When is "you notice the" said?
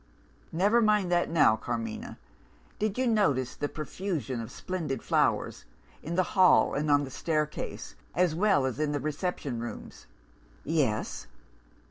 2.97-3.69